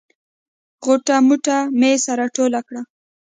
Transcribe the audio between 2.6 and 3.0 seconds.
کړه.